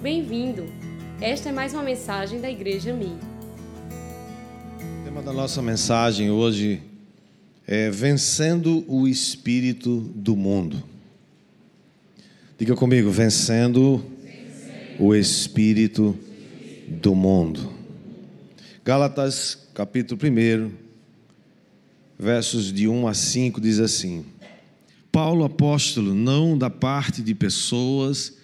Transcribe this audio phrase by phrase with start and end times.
[0.00, 0.64] Bem-vindo!
[1.20, 3.18] Esta é mais uma mensagem da Igreja Mi.
[5.00, 6.80] O tema da nossa mensagem hoje
[7.66, 10.80] é Vencendo o Espírito do Mundo.
[12.56, 14.00] Diga comigo, vencendo,
[15.00, 16.16] o Espírito
[16.86, 17.72] do Mundo.
[18.84, 20.70] Gálatas, capítulo 1,
[22.16, 24.24] versos de 1 a 5, diz assim:
[25.10, 28.37] Paulo, apóstolo, não da parte de pessoas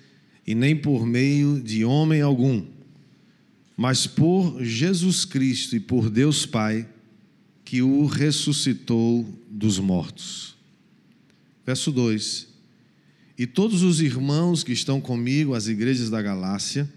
[0.46, 2.64] e nem por meio de homem algum,
[3.76, 6.88] mas por Jesus Cristo e por Deus Pai,
[7.64, 10.54] que o ressuscitou dos mortos.
[11.66, 12.46] Verso 2:
[13.38, 16.88] E todos os irmãos que estão comigo, as igrejas da Galácia,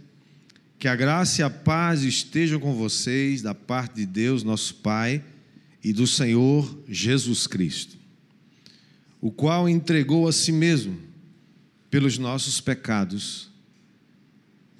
[0.77, 5.23] que a graça e a paz estejam com vocês, da parte de Deus, nosso Pai,
[5.83, 7.97] e do Senhor Jesus Cristo,
[9.21, 11.06] o qual entregou a si mesmo
[11.97, 13.49] pelos nossos pecados,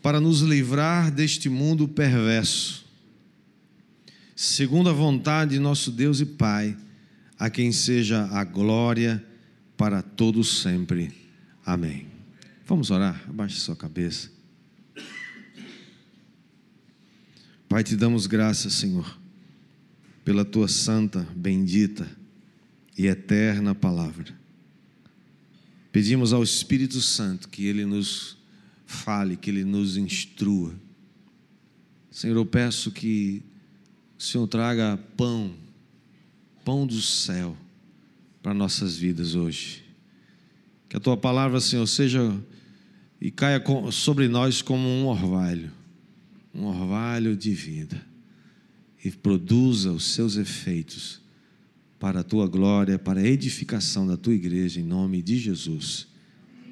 [0.03, 2.86] para nos livrar deste mundo perverso,
[4.36, 6.77] segundo a vontade de nosso Deus e Pai,
[7.39, 9.25] a quem seja a glória
[9.75, 11.11] para todos sempre.
[11.66, 12.05] Amém.
[12.67, 13.20] Vamos orar?
[13.27, 14.30] Abaixe sua cabeça.
[17.67, 19.20] Pai, te damos graças, Senhor,
[20.23, 22.08] pela tua santa, bendita
[22.95, 24.38] e eterna palavra.
[25.98, 28.38] Pedimos ao Espírito Santo que ele nos
[28.86, 30.76] fale, que ele nos instrua.
[32.12, 33.42] Senhor, eu peço que
[34.16, 35.56] o Senhor traga pão,
[36.64, 37.58] pão do céu
[38.44, 39.84] para nossas vidas hoje.
[40.88, 42.32] Que a tua palavra, Senhor, seja
[43.20, 43.59] e caia
[43.92, 45.72] sobre nós como um orvalho
[46.54, 48.00] um orvalho de vida
[49.04, 51.20] e produza os seus efeitos
[52.00, 56.08] para a tua glória, para a edificação da tua igreja, em nome de Jesus.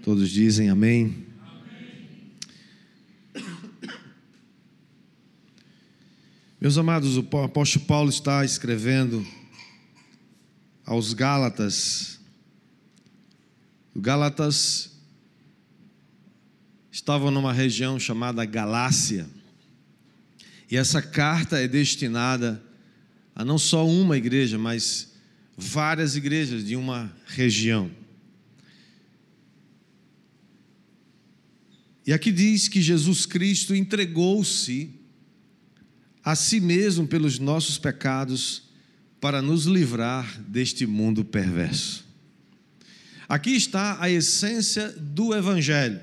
[0.04, 1.26] Todos dizem amém.
[6.62, 9.26] Meus amados, o apóstolo Paulo está escrevendo
[10.86, 12.20] aos Gálatas.
[13.96, 14.92] Gálatas
[16.92, 19.28] estavam numa região chamada Galácia.
[20.70, 22.62] E essa carta é destinada
[23.36, 25.15] a não só uma igreja, mas
[25.58, 27.90] várias igrejas de uma região.
[32.06, 34.92] E aqui diz que Jesus Cristo entregou-se
[36.24, 38.64] a si mesmo pelos nossos pecados
[39.20, 42.06] para nos livrar deste mundo perverso.
[43.28, 46.00] Aqui está a essência do Evangelho.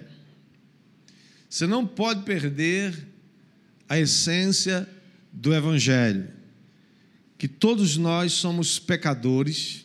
[1.48, 3.08] Você não pode perder
[3.88, 4.88] a essência
[5.32, 6.28] do Evangelho,
[7.42, 9.84] que todos nós somos pecadores,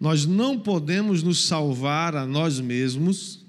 [0.00, 3.46] nós não podemos nos salvar a nós mesmos,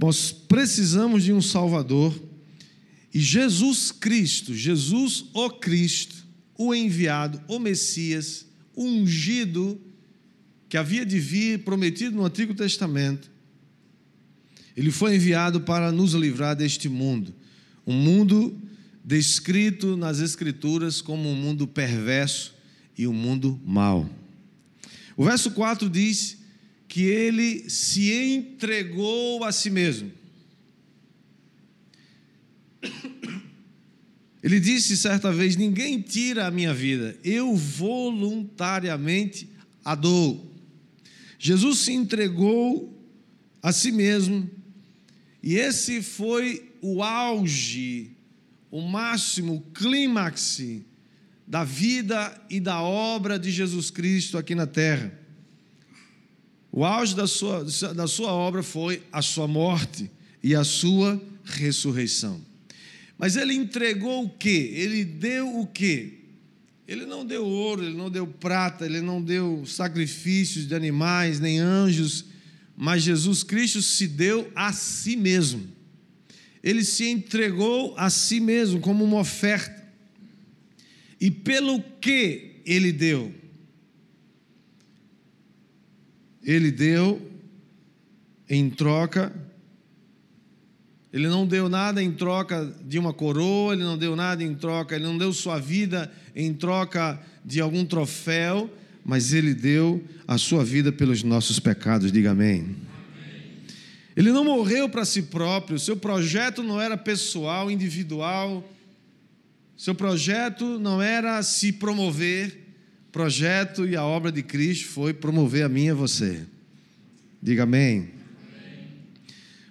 [0.00, 2.14] nós precisamos de um Salvador,
[3.12, 6.24] e Jesus Cristo, Jesus o Cristo,
[6.56, 9.80] o enviado, o Messias, o ungido,
[10.68, 13.28] que havia de vir prometido no Antigo Testamento,
[14.76, 17.34] ele foi enviado para nos livrar deste mundo,
[17.84, 18.56] um mundo
[19.06, 22.52] descrito nas Escrituras como um mundo perverso
[22.98, 24.10] e um mundo mau.
[25.16, 26.38] O verso 4 diz
[26.88, 30.10] que ele se entregou a si mesmo.
[34.42, 39.48] Ele disse certa vez: Ninguém tira a minha vida, eu voluntariamente
[39.84, 40.52] a dou.
[41.38, 42.92] Jesus se entregou
[43.62, 44.50] a si mesmo
[45.42, 48.15] e esse foi o auge,
[48.70, 50.60] o máximo, o clímax
[51.46, 55.12] da vida e da obra de Jesus Cristo aqui na terra.
[56.72, 60.10] O auge da sua, da sua obra foi a sua morte
[60.42, 62.40] e a sua ressurreição.
[63.16, 64.72] Mas ele entregou o quê?
[64.74, 66.14] Ele deu o quê?
[66.86, 71.58] Ele não deu ouro, ele não deu prata, ele não deu sacrifícios de animais, nem
[71.58, 72.26] anjos
[72.76, 75.66] mas Jesus Cristo se deu a si mesmo.
[76.66, 79.86] Ele se entregou a si mesmo como uma oferta.
[81.20, 83.32] E pelo que ele deu?
[86.42, 87.30] Ele deu
[88.50, 89.32] em troca
[91.12, 94.94] ele não deu nada em troca de uma coroa, ele não deu nada em troca,
[94.94, 98.70] ele não deu sua vida em troca de algum troféu,
[99.02, 102.76] mas Ele deu a sua vida pelos nossos pecados, diga amém.
[104.16, 108.66] Ele não morreu para si próprio, seu projeto não era pessoal, individual,
[109.76, 112.66] seu projeto não era se promover,
[113.12, 116.46] projeto e a obra de Cristo foi promover a mim e você.
[117.42, 118.08] Diga amém.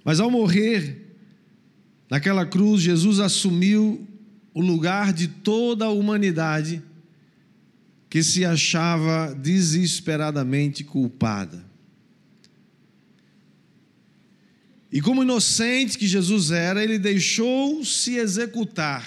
[0.03, 1.17] Mas ao morrer
[2.07, 4.07] naquela cruz, Jesus assumiu
[4.53, 6.83] o lugar de toda a humanidade
[8.07, 11.64] que se achava desesperadamente culpada.
[14.95, 19.05] E como inocente que Jesus era, ele deixou-se executar.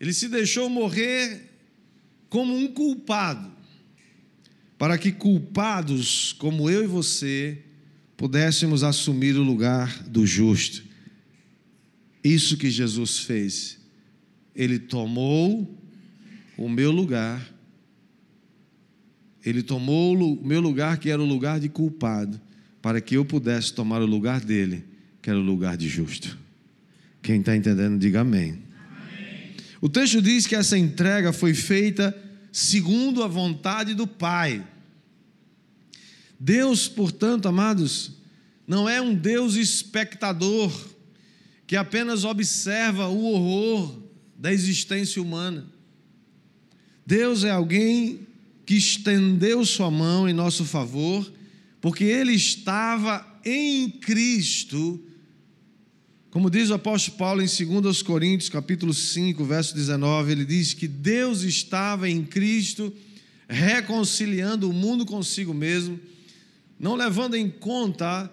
[0.00, 1.48] Ele se deixou morrer
[2.28, 3.52] como um culpado,
[4.76, 7.62] para que culpados como eu e você
[8.16, 10.82] pudéssemos assumir o lugar do justo.
[12.24, 13.78] Isso que Jesus fez.
[14.56, 15.72] Ele tomou
[16.56, 17.48] o meu lugar,
[19.46, 22.40] ele tomou o meu lugar, que era o lugar de culpado,
[22.80, 24.84] para que eu pudesse tomar o lugar dele,
[25.20, 26.38] que era o lugar de justo.
[27.22, 28.50] Quem está entendendo, diga amém.
[28.50, 29.54] amém.
[29.80, 32.16] O texto diz que essa entrega foi feita
[32.52, 34.64] segundo a vontade do Pai.
[36.38, 38.12] Deus, portanto, amados,
[38.66, 40.72] não é um Deus espectador
[41.66, 44.02] que apenas observa o horror
[44.38, 45.66] da existência humana.
[47.04, 48.20] Deus é alguém
[48.64, 51.30] que estendeu sua mão em nosso favor,
[51.80, 55.02] porque ele estava em Cristo.
[56.30, 60.86] Como diz o apóstolo Paulo em 2 Coríntios, capítulo 5, verso 19, ele diz que
[60.86, 62.92] Deus estava em Cristo
[63.48, 65.98] reconciliando o mundo consigo mesmo,
[66.78, 68.30] não levando em conta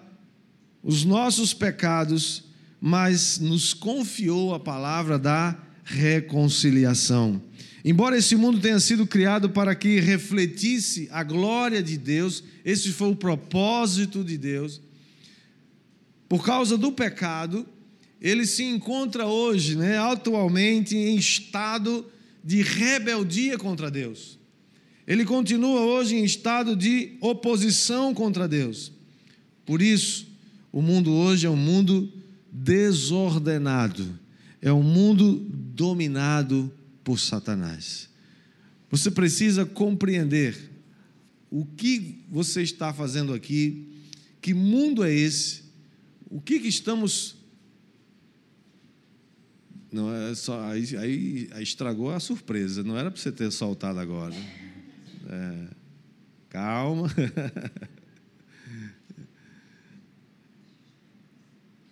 [0.82, 2.44] os nossos pecados,
[2.80, 7.40] mas nos confiou a palavra da reconciliação.
[7.88, 13.10] Embora esse mundo tenha sido criado para que refletisse a glória de Deus, esse foi
[13.10, 14.80] o propósito de Deus.
[16.28, 17.64] Por causa do pecado,
[18.20, 22.04] ele se encontra hoje, né, atualmente, em estado
[22.42, 24.36] de rebeldia contra Deus.
[25.06, 28.90] Ele continua hoje em estado de oposição contra Deus.
[29.64, 30.26] Por isso,
[30.72, 32.12] o mundo hoje é um mundo
[32.50, 34.18] desordenado,
[34.60, 36.68] é um mundo dominado
[37.06, 38.10] por Satanás.
[38.90, 40.58] Você precisa compreender
[41.48, 44.02] o que você está fazendo aqui,
[44.42, 45.62] que mundo é esse,
[46.28, 47.36] o que, que estamos.
[49.92, 52.82] Não é só aí, aí, estragou a surpresa.
[52.82, 54.34] Não era para você ter soltado agora.
[54.34, 55.68] É,
[56.50, 57.08] calma.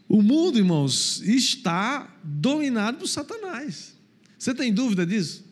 [0.07, 3.94] O mundo, irmãos, está dominado por Satanás.
[4.39, 5.45] Você tem dúvida disso?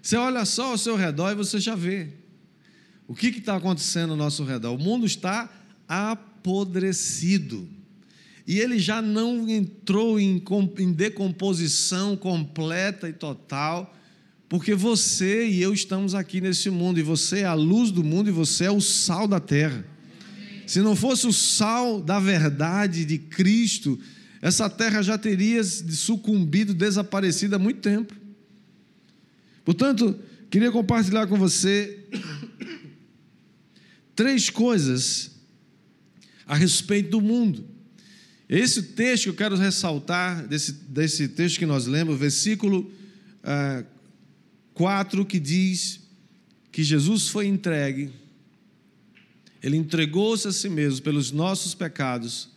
[0.00, 2.08] Você olha só ao seu redor e você já vê.
[3.06, 4.74] O que está acontecendo ao nosso redor?
[4.74, 5.50] O mundo está
[5.88, 7.68] apodrecido.
[8.46, 10.42] E ele já não entrou em,
[10.78, 13.94] em decomposição completa e total,
[14.48, 18.30] porque você e eu estamos aqui nesse mundo, e você é a luz do mundo,
[18.30, 19.84] e você é o sal da terra.
[20.66, 23.98] Se não fosse o sal da verdade de Cristo,
[24.40, 28.14] essa terra já teria sucumbido, desaparecido há muito tempo.
[29.64, 30.18] Portanto,
[30.50, 32.06] queria compartilhar com você
[34.14, 35.32] três coisas
[36.46, 37.66] a respeito do mundo.
[38.48, 42.90] Esse texto que eu quero ressaltar, desse, desse texto que nós lemos, versículo
[43.42, 43.84] ah,
[44.72, 46.00] 4, que diz
[46.72, 48.12] que Jesus foi entregue
[49.62, 52.48] ele entregou-se a si mesmo pelos nossos pecados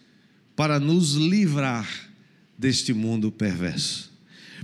[0.61, 1.89] para nos livrar
[2.55, 4.11] deste mundo perverso.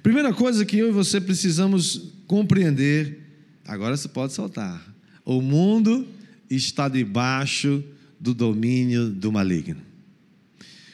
[0.03, 3.19] Primeira coisa que eu e você precisamos compreender,
[3.65, 4.93] agora você pode soltar:
[5.25, 6.07] o mundo
[6.51, 7.83] está debaixo
[8.19, 9.81] do domínio do maligno.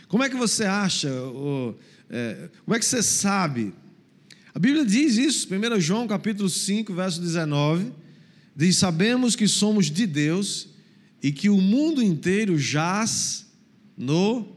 [0.08, 1.78] Como é que você acha, ou,
[2.10, 3.74] é, como é que você sabe?
[4.56, 7.92] A Bíblia diz isso, 1 João capítulo 5, verso 19,
[8.56, 10.70] diz: Sabemos que somos de Deus
[11.22, 13.46] e que o mundo inteiro jaz
[13.98, 14.53] no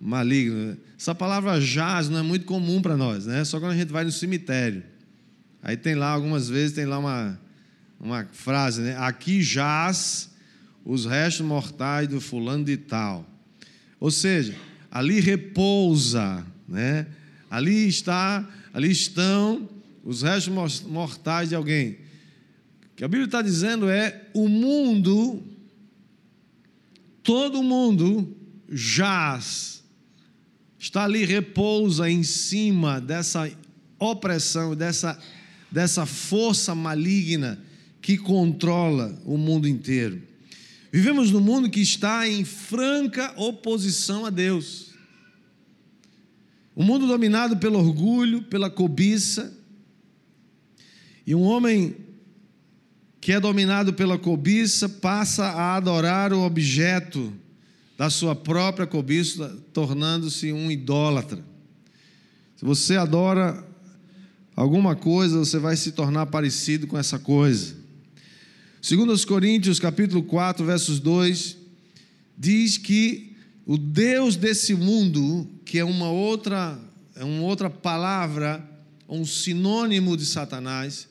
[0.00, 0.76] maligno.
[0.98, 3.44] Essa palavra jaz não é muito comum para nós, né?
[3.44, 4.82] Só quando a gente vai no cemitério.
[5.62, 7.38] Aí tem lá, algumas vezes, tem lá uma,
[8.00, 8.96] uma frase, né?
[8.98, 10.30] Aqui jaz
[10.84, 13.28] os restos mortais do fulano de tal.
[13.98, 14.56] Ou seja,
[14.90, 17.06] ali repousa, né?
[17.50, 19.68] Ali está, ali estão
[20.02, 21.98] os restos mortais de alguém.
[22.92, 25.42] O que a Bíblia está dizendo é o mundo
[27.22, 28.36] todo mundo
[28.68, 29.79] jaz,
[30.80, 33.50] está ali, repousa em cima dessa
[33.98, 35.20] opressão, dessa,
[35.70, 37.62] dessa força maligna
[38.00, 40.22] que controla o mundo inteiro.
[40.90, 44.94] Vivemos num mundo que está em franca oposição a Deus.
[46.74, 49.52] Um mundo dominado pelo orgulho, pela cobiça.
[51.26, 51.94] E um homem
[53.20, 57.30] que é dominado pela cobiça, passa a adorar o objeto
[58.00, 61.44] da sua própria cobiça, tornando-se um idólatra.
[62.56, 63.62] Se você adora
[64.56, 67.76] alguma coisa, você vai se tornar parecido com essa coisa.
[68.80, 71.58] Segundo os Coríntios, capítulo 4, versos 2,
[72.38, 76.80] diz que o Deus desse mundo, que é uma outra,
[77.14, 78.66] é uma outra palavra,
[79.06, 81.06] um sinônimo de Satanás,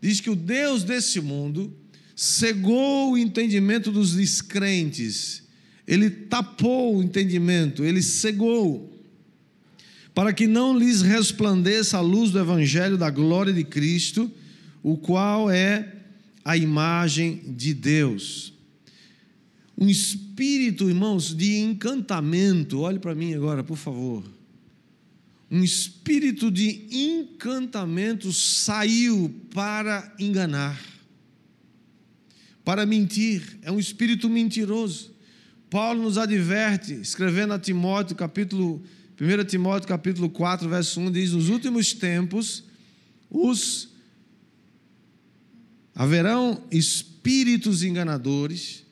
[0.00, 1.72] diz que o Deus desse mundo
[2.16, 5.41] cegou o entendimento dos descrentes,
[5.86, 8.90] ele tapou o entendimento, ele cegou,
[10.14, 14.30] para que não lhes resplandeça a luz do Evangelho da glória de Cristo,
[14.82, 15.96] o qual é
[16.44, 18.52] a imagem de Deus.
[19.76, 24.22] Um espírito, irmãos, de encantamento, olhe para mim agora, por favor.
[25.50, 30.80] Um espírito de encantamento saiu para enganar,
[32.64, 35.11] para mentir, é um espírito mentiroso.
[35.72, 38.82] Paulo nos adverte, escrevendo a Timóteo, capítulo
[39.18, 42.62] 1 Timóteo capítulo 4, verso 1 diz: "Nos últimos tempos
[43.30, 43.88] os
[45.94, 48.84] Haverão espíritos enganadores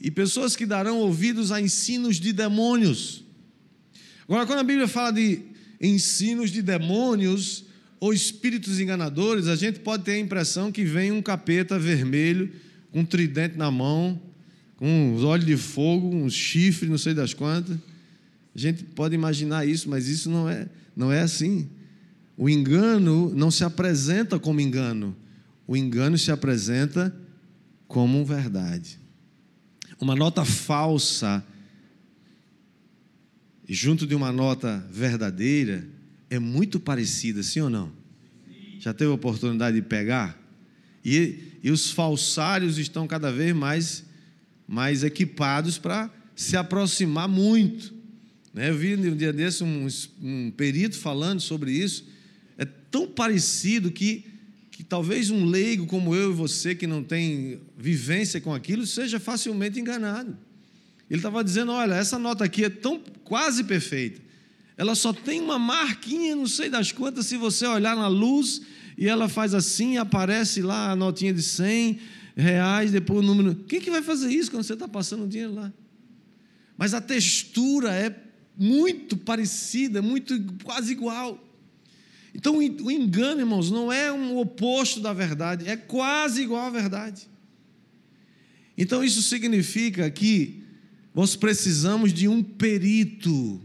[0.00, 3.22] e pessoas que darão ouvidos a ensinos de demônios.
[4.26, 5.42] Agora, quando a Bíblia fala de
[5.78, 7.66] ensinos de demônios
[8.00, 12.50] ou espíritos enganadores, a gente pode ter a impressão que vem um capeta vermelho
[12.90, 14.25] com um tridente na mão,
[14.76, 17.76] com os olhos de fogo, um chifre, não sei das quantas.
[18.54, 21.68] A gente pode imaginar isso, mas isso não é, não é assim.
[22.36, 25.16] O engano não se apresenta como engano
[25.66, 27.14] o engano se apresenta
[27.88, 28.98] como verdade.
[30.00, 31.44] Uma nota falsa,
[33.68, 35.88] junto de uma nota verdadeira,
[36.30, 37.90] é muito parecida, sim ou não?
[38.78, 40.40] Já teve a oportunidade de pegar?
[41.04, 44.04] E, e os falsários estão cada vez mais,
[44.66, 47.94] mais equipados para se aproximar muito.
[48.52, 48.70] Né?
[48.70, 49.86] Eu vi um dia desse um,
[50.22, 52.04] um perito falando sobre isso.
[52.58, 54.24] É tão parecido que
[54.76, 59.18] que talvez um leigo como eu e você, que não tem vivência com aquilo, seja
[59.18, 60.36] facilmente enganado.
[61.08, 64.20] Ele estava dizendo: olha, essa nota aqui é tão quase perfeita.
[64.76, 68.60] Ela só tem uma marquinha, não sei das quantas, se você olhar na luz
[68.98, 71.98] e ela faz assim, aparece lá a notinha de 100
[72.36, 73.54] reais, depois o número.
[73.54, 75.72] Quem que vai fazer isso quando você está passando o dinheiro lá?
[76.76, 78.14] Mas a textura é
[78.56, 81.42] muito parecida, muito quase igual.
[82.34, 87.26] Então o engano, irmãos, não é um oposto da verdade, é quase igual à verdade.
[88.76, 90.62] Então isso significa que
[91.14, 93.58] nós precisamos de um perito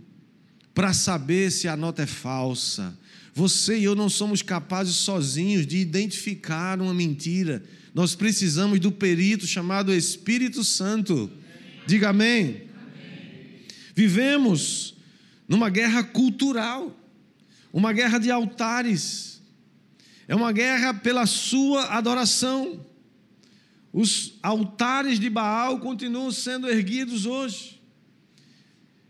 [0.74, 2.98] para saber se a nota é falsa.
[3.34, 7.62] Você e eu não somos capazes sozinhos de identificar uma mentira.
[7.94, 11.30] Nós precisamos do perito chamado Espírito Santo.
[11.86, 12.70] Diga amém.
[12.74, 13.66] amém.
[13.96, 14.96] Vivemos
[15.48, 16.98] numa guerra cultural
[17.74, 19.42] uma guerra de altares,
[20.28, 22.86] é uma guerra pela sua adoração.
[23.94, 27.82] Os altares de Baal continuam sendo erguidos hoje.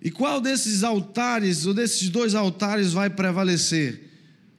[0.02, 4.10] E qual desses altares, ou desses dois altares, vai prevalecer?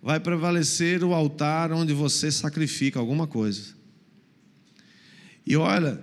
[0.00, 3.82] Vai prevalecer o altar onde você sacrifica alguma coisa.
[5.47, 6.01] E olha,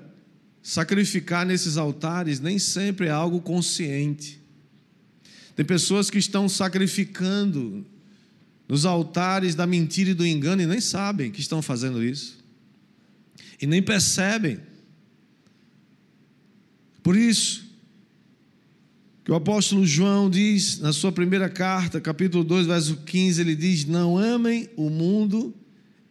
[0.62, 4.40] sacrificar nesses altares nem sempre é algo consciente.
[5.56, 7.86] Tem pessoas que estão sacrificando
[8.68, 12.38] nos altares da mentira e do engano e nem sabem que estão fazendo isso.
[13.62, 14.60] E nem percebem.
[17.02, 17.68] Por isso,
[19.24, 23.86] que o apóstolo João diz na sua primeira carta, capítulo 2, verso 15, ele diz:
[23.86, 25.54] Não amem o mundo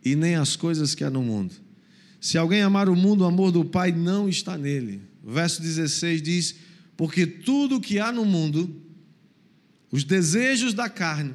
[0.05, 1.55] e nem as coisas que há no mundo.
[2.21, 5.01] Se alguém amar o mundo, o amor do Pai não está nele.
[5.23, 6.55] O verso 16 diz:
[6.97, 8.75] Porque tudo que há no mundo,
[9.91, 11.35] os desejos da carne,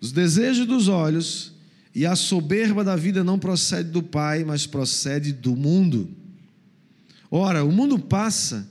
[0.00, 1.52] os desejos dos olhos
[1.94, 6.10] e a soberba da vida não procede do Pai, mas procede do mundo.
[7.30, 8.70] Ora, o mundo passa,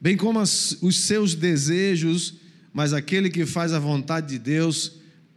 [0.00, 2.34] bem como os seus desejos,
[2.72, 4.92] mas aquele que faz a vontade de Deus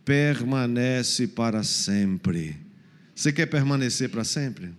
[0.06, 2.58] permanece para sempre.
[3.14, 4.72] Você quer permanecer para sempre?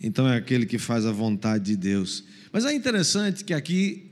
[0.00, 2.24] Então é aquele que faz a vontade de Deus.
[2.52, 4.10] Mas é interessante que aqui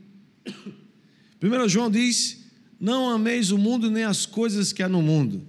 [1.42, 2.44] 1 João diz:
[2.80, 5.46] Não ameis o mundo nem as coisas que há no mundo.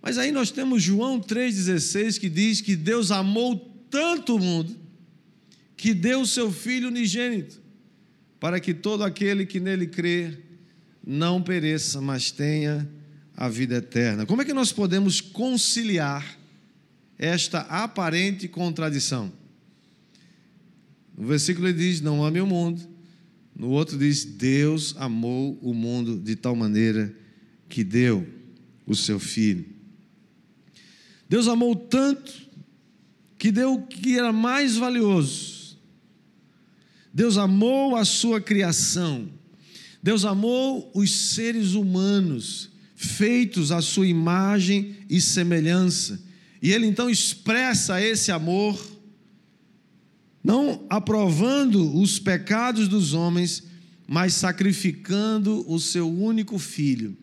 [0.00, 3.56] Mas aí nós temos João 3,16 que diz que Deus amou
[3.90, 4.76] tanto o mundo
[5.76, 7.60] que deu o seu Filho unigênito,
[8.38, 10.38] para que todo aquele que nele crê
[11.06, 12.88] não pereça, mas tenha
[13.36, 14.24] a vida eterna.
[14.24, 16.38] Como é que nós podemos conciliar
[17.18, 19.32] esta aparente contradição?
[21.16, 22.82] No versículo ele diz: Não ame o mundo,
[23.56, 27.14] No outro diz: Deus amou o mundo de tal maneira
[27.68, 28.26] que deu
[28.86, 29.66] o seu filho.
[31.28, 32.32] Deus amou tanto
[33.38, 35.78] que deu o que era mais valioso.
[37.12, 39.28] Deus amou a sua criação.
[40.02, 46.22] Deus amou os seres humanos, feitos à sua imagem e semelhança.
[46.60, 48.78] E ele então expressa esse amor,
[50.44, 53.64] não aprovando os pecados dos homens,
[54.06, 57.16] mas sacrificando o seu único filho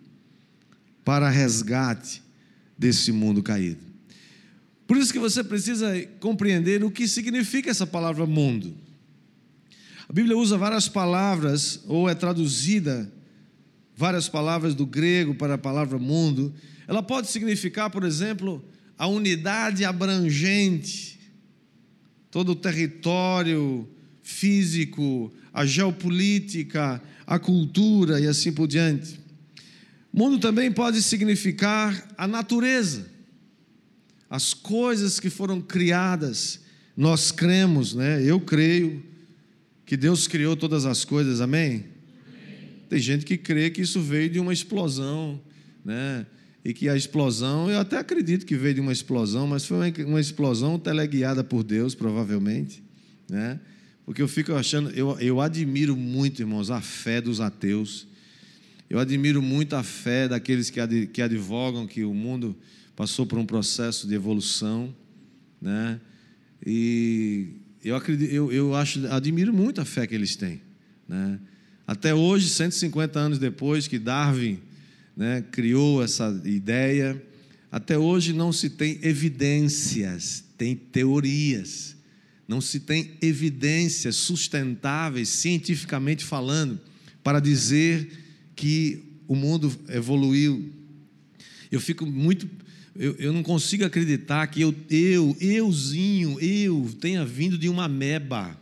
[1.05, 2.23] para resgate
[2.75, 3.91] desse mundo caído.
[4.87, 8.75] Por isso que você precisa compreender o que significa essa palavra mundo.
[10.09, 13.09] A Bíblia usa várias palavras, ou é traduzida
[13.95, 16.53] várias palavras do grego para a palavra mundo.
[16.87, 18.65] Ela pode significar, por exemplo,
[18.97, 21.10] a unidade abrangente,
[22.31, 23.87] todo o território
[24.23, 29.19] físico, a geopolítica, a cultura e assim por diante.
[30.13, 33.05] Mundo também pode significar a natureza,
[34.29, 36.61] as coisas que foram criadas.
[36.95, 38.23] Nós cremos, né?
[38.23, 39.03] Eu creio
[39.85, 41.69] que Deus criou todas as coisas, amém?
[41.69, 41.85] amém?
[42.89, 45.39] Tem gente que crê que isso veio de uma explosão,
[45.83, 46.25] né?
[46.63, 50.21] E que a explosão, eu até acredito que veio de uma explosão, mas foi uma
[50.21, 52.83] explosão teleguiada por Deus, provavelmente,
[53.29, 53.59] né?
[54.05, 58.07] Porque eu fico achando, eu, eu admiro muito, irmãos, a fé dos ateus.
[58.89, 62.55] Eu admiro muito a fé daqueles que, ad, que advogam que o mundo
[62.95, 64.93] passou por um processo de evolução,
[65.61, 65.99] né?
[66.65, 70.61] E eu acredito, eu, eu acho, admiro muito a fé que eles têm.
[71.07, 71.39] Né?
[71.87, 74.59] Até hoje, 150 anos depois que Darwin
[75.21, 77.21] né, criou essa ideia,
[77.71, 81.95] até hoje não se tem evidências, tem teorias,
[82.47, 86.81] não se tem evidências sustentáveis, cientificamente falando,
[87.23, 88.09] para dizer
[88.55, 90.73] que o mundo evoluiu.
[91.71, 92.49] Eu fico muito
[92.95, 98.59] eu, eu não consigo acreditar que eu, eu, euzinho, eu tenha vindo de uma meba.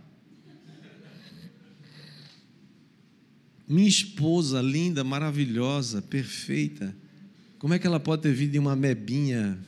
[3.69, 6.95] Minha esposa, linda, maravilhosa, perfeita.
[7.59, 9.59] Como é que ela pode ter vindo de uma mebinha?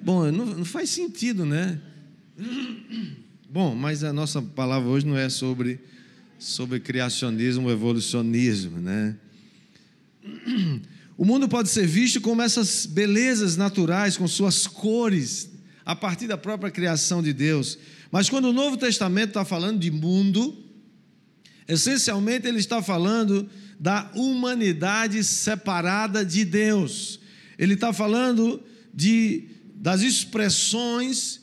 [0.00, 1.78] Bom, não, não faz sentido, né?
[3.50, 5.80] Bom, mas a nossa palavra hoje não é sobre,
[6.38, 9.16] sobre criacionismo, evolucionismo, né?
[11.18, 15.50] O mundo pode ser visto como essas belezas naturais, com suas cores,
[15.84, 17.78] a partir da própria criação de Deus.
[18.10, 20.56] Mas quando o Novo Testamento está falando de mundo,
[21.68, 23.48] essencialmente ele está falando
[23.78, 27.20] da humanidade separada de Deus.
[27.58, 29.44] Ele está falando de,
[29.74, 31.40] das expressões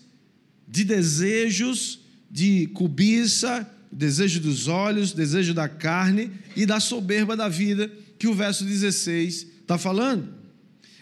[0.68, 7.92] de desejos, de cobiça, desejo dos olhos, desejo da carne e da soberba da vida,
[8.18, 10.34] que o verso 16 está falando.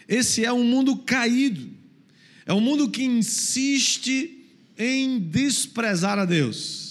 [0.08, 1.68] Esse é um mundo caído,
[2.46, 4.46] é um mundo que insiste
[4.78, 6.87] em desprezar a Deus.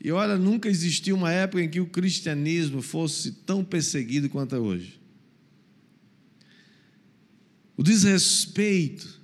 [0.00, 4.58] E olha, nunca existiu uma época em que o cristianismo fosse tão perseguido quanto é
[4.58, 5.00] hoje.
[7.76, 9.18] O desrespeito.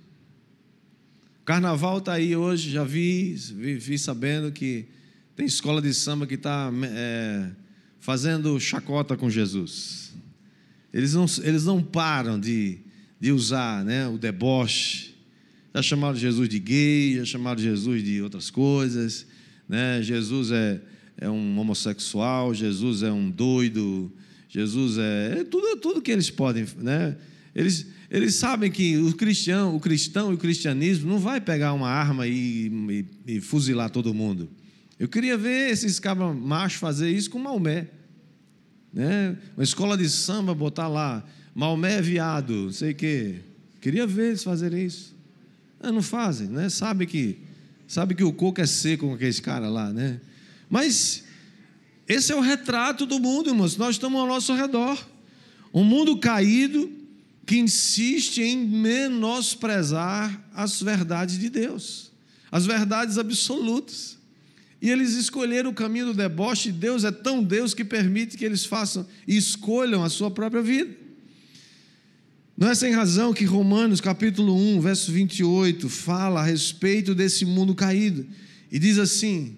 [1.44, 4.86] Carnaval está aí hoje, já vi, vi, vi, sabendo que
[5.36, 7.50] tem escola de samba que está é,
[8.00, 10.14] fazendo chacota com Jesus.
[10.92, 12.78] Eles não, eles não param de,
[13.20, 15.14] de usar né, o deboche.
[15.74, 19.26] Já chamaram Jesus de gay, já chamaram Jesus de outras coisas.
[19.68, 20.02] Né?
[20.02, 20.80] Jesus é,
[21.16, 24.12] é um homossexual, Jesus é um doido,
[24.48, 26.66] Jesus é, é tudo, tudo que eles podem.
[26.78, 27.16] Né?
[27.54, 31.88] Eles, eles sabem que o cristão, o cristão e o cristianismo não vai pegar uma
[31.88, 34.48] arma e, e, e fuzilar todo mundo.
[34.98, 37.88] Eu queria ver esses cabras machos fazer isso com Maomé.
[38.92, 39.36] Né?
[39.56, 41.24] Uma escola de samba, botar lá,
[41.54, 43.36] Maomé é viado, não sei o quê.
[43.80, 45.14] Queria ver eles fazerem isso.
[45.80, 46.68] Ah, não fazem, né?
[46.68, 47.38] Sabe que,
[47.86, 50.20] sabe que o coco é seco com aqueles caras lá, né?
[50.68, 51.24] Mas
[52.08, 53.76] esse é o retrato do mundo, irmãos.
[53.76, 54.98] Nós estamos ao nosso redor.
[55.72, 56.90] Um mundo caído
[57.46, 62.10] que insiste em menosprezar as verdades de Deus,
[62.50, 64.18] as verdades absolutas.
[64.80, 68.64] E eles escolheram o caminho do deboche, Deus é tão Deus que permite que eles
[68.64, 71.03] façam e escolham a sua própria vida.
[72.56, 77.74] Não é sem razão que Romanos capítulo 1, verso 28, fala a respeito desse mundo
[77.74, 78.24] caído.
[78.70, 79.56] E diz assim: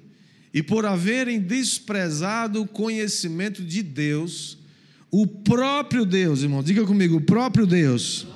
[0.53, 4.57] E por haverem desprezado o conhecimento de Deus,
[5.11, 8.27] o próprio Deus, irmão, diga comigo, o próprio Deus,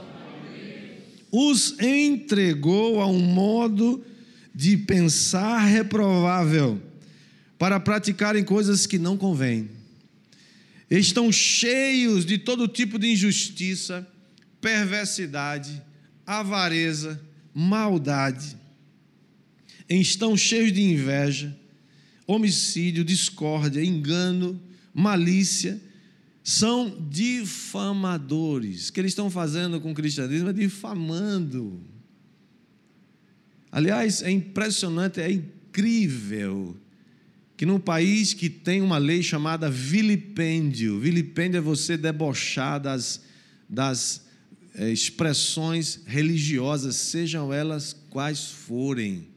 [1.32, 4.04] os entregou a um modo
[4.54, 6.78] de pensar reprovável,
[7.58, 9.70] para praticarem coisas que não convêm.
[10.90, 14.06] Estão cheios de todo tipo de injustiça,
[14.60, 15.82] perversidade,
[16.26, 17.20] avareza,
[17.54, 18.56] maldade.
[19.88, 21.56] Estão cheios de inveja,
[22.26, 24.60] homicídio, discórdia, engano,
[24.94, 25.80] malícia.
[26.44, 28.88] São difamadores.
[28.88, 31.80] O que eles estão fazendo com o cristianismo é difamando.
[33.70, 36.76] Aliás, é impressionante, é incrível
[37.56, 43.22] que num país que tem uma lei chamada vilipêndio, vilipêndio é você debochar das,
[43.68, 44.29] das
[44.74, 49.28] expressões religiosas, sejam elas quais forem.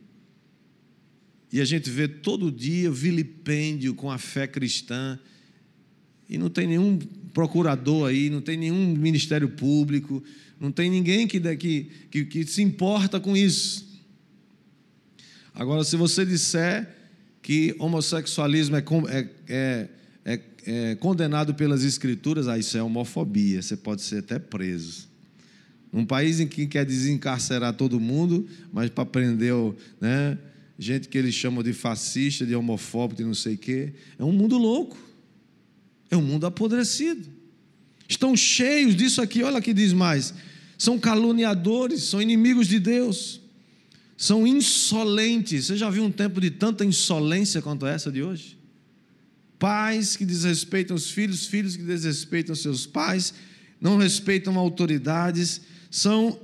[1.51, 5.19] E a gente vê todo dia vilipêndio com a fé cristã,
[6.29, 6.97] e não tem nenhum
[7.33, 10.23] procurador aí, não tem nenhum ministério público,
[10.59, 14.01] não tem ninguém que, que, que, que se importa com isso.
[15.53, 16.89] Agora, se você disser
[17.41, 19.89] que homossexualismo é, é, é,
[20.25, 25.12] é, é condenado pelas escrituras, ah, isso é homofobia, você pode ser até preso.
[25.93, 29.53] Um país em que quer desencarcerar todo mundo, mas para prender
[30.01, 30.37] né,
[30.77, 34.31] gente que eles chamam de fascista, de homofóbico, de não sei o quê, é um
[34.31, 34.97] mundo louco.
[36.09, 37.27] É um mundo apodrecido.
[38.09, 40.33] Estão cheios disso aqui, olha que diz mais.
[40.77, 43.43] São caluniadores, são inimigos de Deus
[44.23, 45.65] são insolentes.
[45.65, 48.57] Você já viu um tempo de tanta insolência quanto essa de hoje?
[49.59, 53.33] Pais que desrespeitam os filhos, filhos que desrespeitam seus pais,
[53.81, 55.61] não respeitam autoridades,
[55.93, 56.39] são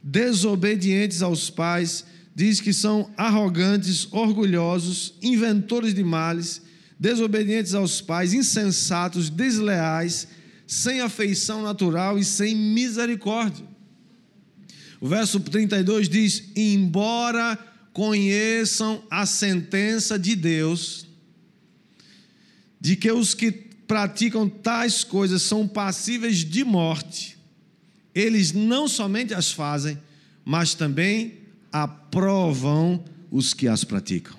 [0.00, 6.62] desobedientes aos pais, diz que são arrogantes, orgulhosos, inventores de males,
[7.00, 10.28] desobedientes aos pais, insensatos, desleais,
[10.68, 13.66] sem afeição natural e sem misericórdia.
[15.00, 17.58] O verso 32 diz: Embora
[17.92, 21.08] conheçam a sentença de Deus,
[22.80, 27.31] de que os que praticam tais coisas são passíveis de morte,
[28.14, 29.98] eles não somente as fazem,
[30.44, 31.38] mas também
[31.70, 34.36] aprovam os que as praticam.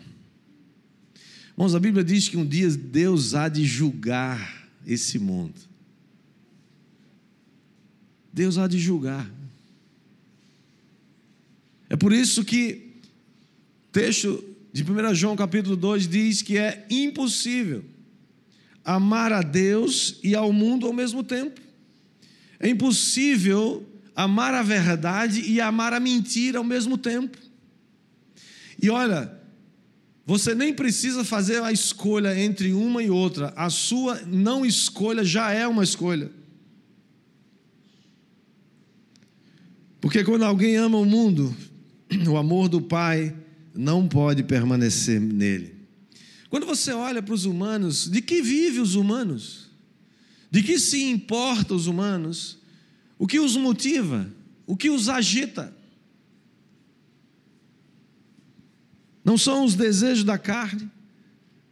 [1.52, 5.60] Irmãos, a Bíblia diz que um dia Deus há de julgar esse mundo.
[8.32, 9.30] Deus há de julgar.
[11.90, 12.94] É por isso que
[13.88, 17.86] o texto de 1 João capítulo 2 diz que é impossível
[18.84, 21.62] amar a Deus e ao mundo ao mesmo tempo.
[22.64, 27.38] É impossível amar a verdade e amar a mentira ao mesmo tempo.
[28.82, 29.38] E olha,
[30.26, 35.52] você nem precisa fazer a escolha entre uma e outra, a sua não escolha já
[35.52, 36.32] é uma escolha.
[40.00, 41.54] Porque quando alguém ama o mundo,
[42.30, 43.36] o amor do Pai
[43.76, 45.76] não pode permanecer nele.
[46.50, 49.63] Quando você olha para os humanos, de que vivem os humanos?
[50.54, 52.60] De que se importam os humanos?
[53.18, 54.32] O que os motiva?
[54.68, 55.76] O que os agita?
[59.26, 60.92] Não são os desejos da carne?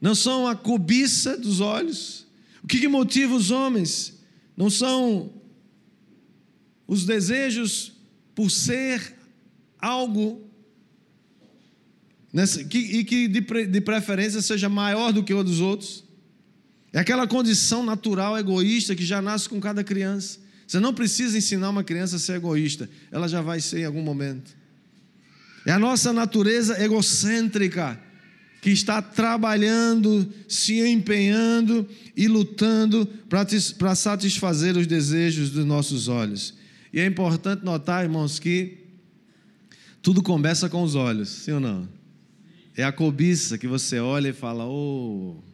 [0.01, 2.25] Não são a cobiça dos olhos?
[2.63, 4.19] O que, que motiva os homens?
[4.57, 5.31] Não são
[6.87, 7.91] os desejos
[8.33, 9.15] por ser
[9.77, 10.41] algo
[12.33, 16.03] nessa, que, e que de, de preferência seja maior do que o dos outros.
[16.93, 20.39] É aquela condição natural egoísta que já nasce com cada criança.
[20.67, 24.01] Você não precisa ensinar uma criança a ser egoísta, ela já vai ser em algum
[24.01, 24.51] momento.
[25.65, 27.99] É a nossa natureza egocêntrica
[28.61, 36.53] que está trabalhando, se empenhando e lutando para satisfazer os desejos dos nossos olhos.
[36.93, 38.77] E é importante notar, irmãos, que
[40.01, 41.87] tudo começa com os olhos, sim ou não?
[42.75, 45.50] É a cobiça que você olha e fala, oh.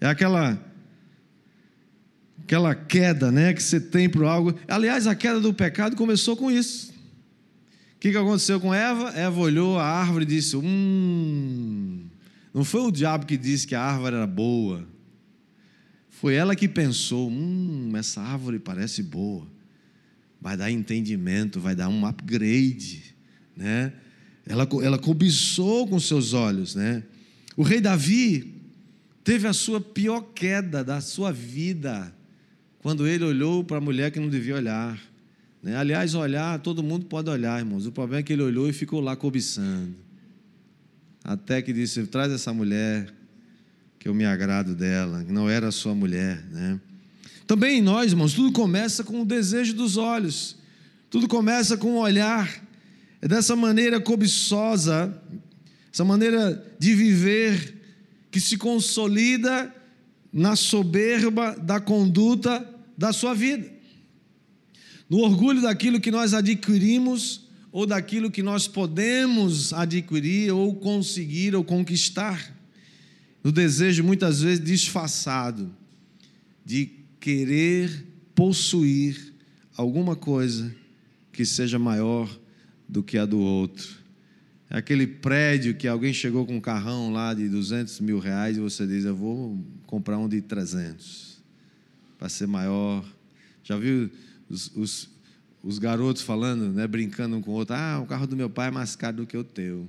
[0.00, 0.58] É aquela
[2.42, 4.58] aquela queda, né, que você tem para algo.
[4.66, 6.90] Aliás, a queda do pecado começou com isso.
[7.94, 9.10] O que, que aconteceu com Eva?
[9.10, 12.06] Eva olhou a árvore e disse: Hum.
[12.52, 14.84] Não foi o diabo que disse que a árvore era boa.
[16.08, 19.46] Foi ela que pensou: Hum, essa árvore parece boa.
[20.40, 23.10] Vai dar entendimento, vai dar um upgrade
[23.60, 23.92] né?
[24.46, 27.02] Ela, ela cobiçou com seus olhos, né?
[27.56, 28.54] O rei Davi
[29.22, 32.12] teve a sua pior queda da sua vida
[32.80, 34.98] quando ele olhou para a mulher que não devia olhar.
[35.62, 35.76] Né?
[35.76, 37.86] Aliás, olhar, todo mundo pode olhar, irmãos.
[37.86, 39.94] O problema é que ele olhou e ficou lá cobiçando.
[41.22, 43.12] Até que disse: traz essa mulher,
[43.98, 46.42] que eu me agrado dela, que não era sua mulher.
[46.50, 46.80] Né?
[47.46, 50.56] Também em nós, irmãos, tudo começa com o desejo dos olhos,
[51.10, 52.48] tudo começa com o olhar.
[53.20, 55.14] É dessa maneira cobiçosa,
[55.92, 57.79] essa maneira de viver,
[58.30, 59.74] que se consolida
[60.32, 62.66] na soberba da conduta
[62.96, 63.70] da sua vida,
[65.08, 71.64] no orgulho daquilo que nós adquirimos ou daquilo que nós podemos adquirir ou conseguir ou
[71.64, 72.56] conquistar,
[73.42, 75.74] no desejo muitas vezes disfarçado
[76.64, 79.34] de querer possuir
[79.76, 80.74] alguma coisa
[81.32, 82.28] que seja maior
[82.88, 83.98] do que a do outro.
[84.72, 88.60] É aquele prédio que alguém chegou com um carrão lá de 200 mil reais e
[88.60, 91.42] você diz: Eu vou comprar um de 300
[92.16, 93.04] para ser maior.
[93.64, 94.08] Já viu
[94.48, 95.10] os, os,
[95.60, 98.68] os, garotos falando, né, brincando um com o outro: Ah, o carro do meu pai
[98.68, 99.88] é mais caro do que o teu.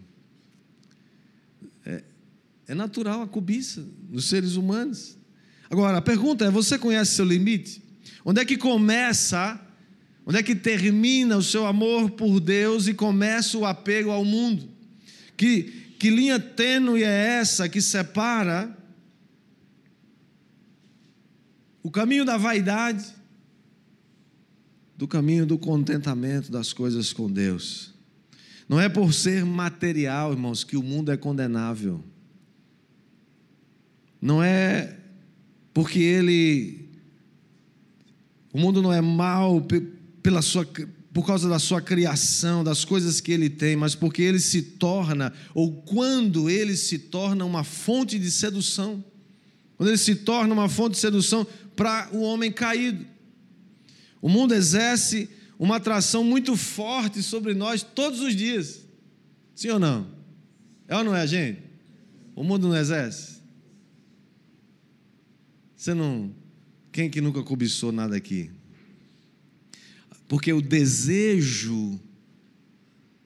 [1.86, 2.04] É,
[2.70, 5.16] é natural a cobiça nos seres humanos.
[5.70, 7.84] Agora, a pergunta é: você conhece seu limite?
[8.26, 9.62] Onde é que começa
[10.26, 14.71] Onde é que termina o seu amor por Deus e começa o apego ao mundo?
[15.42, 15.64] Que,
[15.98, 18.78] que linha tênue é essa que separa
[21.82, 23.12] o caminho da vaidade
[24.96, 27.92] do caminho do contentamento das coisas com Deus?
[28.70, 32.04] Não é por ser material, irmãos, que o mundo é condenável.
[34.22, 34.96] Não é
[35.74, 36.88] porque ele.
[38.54, 39.60] O mundo não é mal
[40.22, 40.68] pela sua,
[41.14, 45.34] por causa da sua criação, das coisas que ele tem, mas porque ele se torna,
[45.54, 49.04] ou quando ele se torna uma fonte de sedução.
[49.76, 51.46] Quando ele se torna uma fonte de sedução
[51.76, 53.06] para o homem caído.
[54.22, 58.86] O mundo exerce uma atração muito forte sobre nós todos os dias.
[59.54, 60.08] Sim ou não?
[60.88, 61.62] É ou não é, gente?
[62.36, 63.42] O mundo não exerce?
[65.76, 66.34] Você não.
[66.92, 68.52] Quem que nunca cobiçou nada aqui?
[70.32, 72.00] Porque o desejo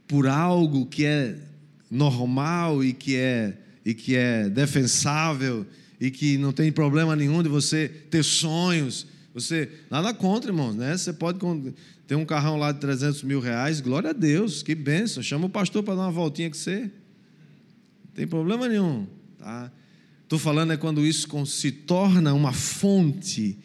[0.08, 1.38] por algo que é
[1.88, 5.68] normal e que é, e que é defensável
[6.02, 9.06] e que não tem problema nenhum de você ter sonhos.
[9.36, 10.98] Você, nada contra, irmãos, né?
[10.98, 11.38] Você pode
[12.08, 15.22] ter um carrão lá de 300 mil reais, glória a Deus, que benção.
[15.22, 16.80] Chama o pastor para dar uma voltinha com você.
[16.80, 19.06] Não tem problema nenhum,
[19.38, 19.72] tá?
[20.24, 23.60] Estou falando é quando isso se torna uma fonte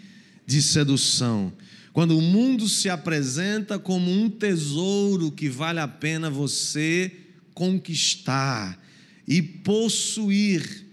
[0.46, 1.50] de sedução.
[1.92, 7.12] Quando o mundo se apresenta como um tesouro que vale a pena você
[7.52, 8.80] conquistar
[9.26, 10.86] e possuir,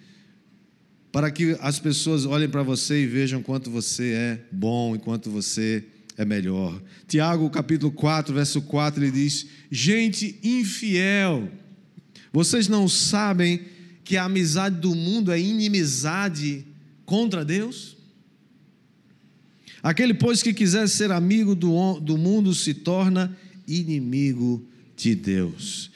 [1.11, 5.31] para que as pessoas olhem para você e vejam quanto você é bom e quanto
[5.31, 5.83] você
[6.17, 6.81] é melhor.
[7.07, 11.49] Tiago, capítulo 4, verso 4, ele diz: Gente infiel,
[12.33, 13.61] vocês não sabem
[14.03, 16.65] que a amizade do mundo é inimizade
[17.05, 17.96] contra Deus?
[19.81, 23.35] Aquele, pois, que quiser ser amigo do, do mundo se torna
[23.67, 25.91] inimigo de Deus.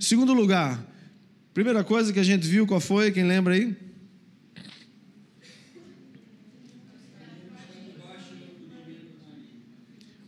[0.00, 0.84] Segundo lugar,
[1.54, 3.10] primeira coisa que a gente viu, qual foi?
[3.10, 3.76] Quem lembra aí?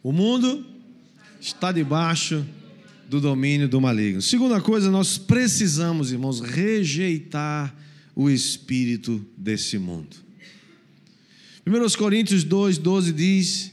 [0.02, 0.64] O mundo
[1.40, 2.46] está debaixo
[3.08, 4.22] do domínio do maligno.
[4.22, 7.74] Segunda coisa, nós precisamos, irmãos, rejeitar
[8.14, 10.16] o espírito desse mundo.
[11.66, 13.72] 1 Coríntios 2, 12 diz: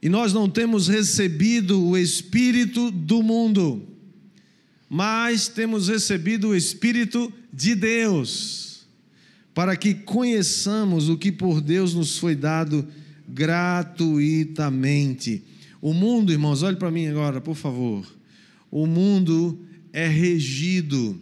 [0.00, 3.86] E nós não temos recebido o Espírito do mundo,
[4.88, 8.86] mas temos recebido o Espírito de Deus,
[9.54, 12.88] para que conheçamos o que por Deus nos foi dado
[13.28, 15.44] gratuitamente.
[15.80, 18.06] O mundo, irmãos, olhe para mim agora, por favor.
[18.70, 19.58] O mundo
[19.92, 21.20] é regido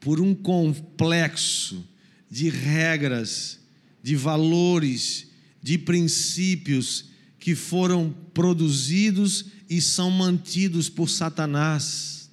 [0.00, 1.84] por um complexo
[2.30, 3.58] de regras
[4.02, 5.28] de valores,
[5.62, 7.06] de princípios
[7.38, 12.30] que foram produzidos e são mantidos por Satanás.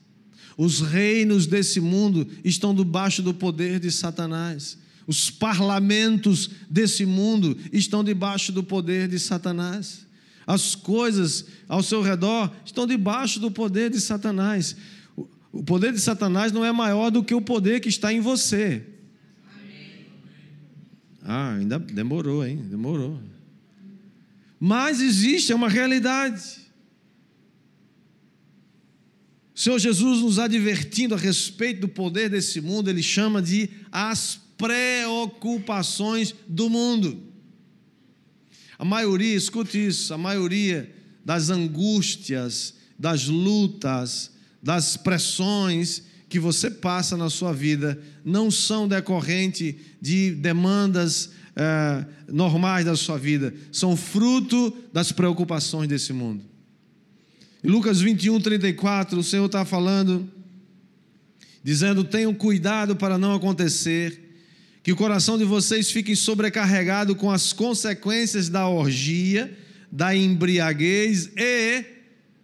[0.58, 4.78] Os reinos desse mundo estão debaixo do poder de Satanás.
[5.06, 10.06] Os parlamentos desse mundo estão debaixo do poder de Satanás.
[10.48, 14.76] As coisas ao seu redor estão debaixo do poder de Satanás.
[15.52, 18.84] O poder de Satanás não é maior do que o poder que está em você.
[21.28, 22.58] Ah, ainda demorou, hein?
[22.70, 23.20] Demorou.
[24.60, 26.64] Mas existe, é uma realidade.
[29.56, 34.40] O Senhor Jesus nos advertindo a respeito do poder desse mundo, ele chama de as
[34.56, 37.24] preocupações do mundo.
[38.78, 47.16] A maioria, escute isso, a maioria das angústias, das lutas, das pressões que você passa
[47.16, 54.76] na sua vida não são decorrente de demandas é, normais da sua vida, são fruto
[54.92, 56.44] das preocupações desse mundo.
[57.64, 60.30] Em Lucas 21, 34, o Senhor está falando
[61.64, 64.22] dizendo: tenham cuidado para não acontecer
[64.84, 69.58] que o coração de vocês fique sobrecarregado com as consequências da orgia,
[69.92, 71.84] da embriaguez e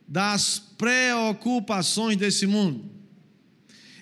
[0.08, 3.01] das preocupações desse mundo.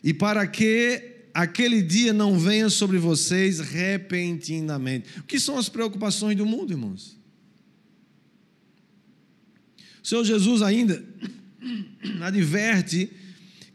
[0.04, 5.20] E para que aquele dia não venha sobre vocês repentinamente.
[5.20, 7.18] O que são as preocupações do mundo, irmãos?
[10.02, 11.04] O Senhor Jesus ainda
[12.22, 13.12] adverte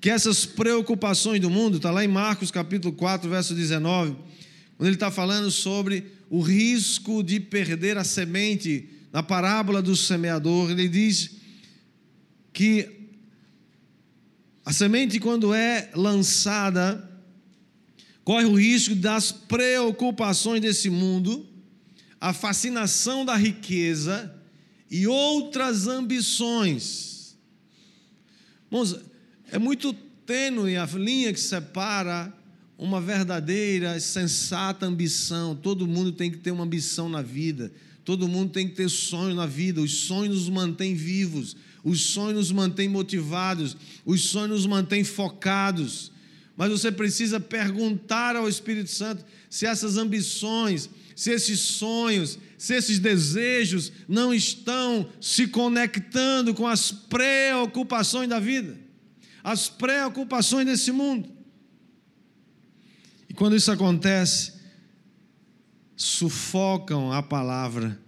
[0.01, 4.17] que essas preocupações do mundo, está lá em Marcos capítulo 4, verso 19
[4.77, 10.71] quando ele está falando sobre o risco de perder a semente, na parábola do semeador,
[10.71, 11.37] ele diz
[12.53, 13.04] que
[14.65, 17.11] a semente, quando é lançada,
[18.25, 21.47] corre o risco das preocupações desse mundo,
[22.19, 24.35] a fascinação da riqueza
[24.91, 27.37] e outras ambições.
[28.71, 28.99] Irmãos,
[29.53, 29.93] é muito
[30.25, 32.33] tênue a linha que separa
[32.79, 35.55] uma verdadeira, sensata ambição.
[35.55, 37.71] Todo mundo tem que ter uma ambição na vida.
[38.05, 39.81] Todo mundo tem que ter sonho na vida.
[39.81, 41.57] Os sonhos nos mantêm vivos.
[41.85, 43.77] Os sonhos nos mantêm motivados.
[44.07, 46.11] Os sonhos nos mantêm focados.
[46.57, 52.99] Mas você precisa perguntar ao Espírito Santo se essas ambições, se esses sonhos, se esses
[52.99, 58.79] desejos não estão se conectando com as preocupações da vida,
[59.43, 61.29] as preocupações desse mundo.
[63.29, 64.55] E quando isso acontece,
[65.97, 68.01] sufocam a palavra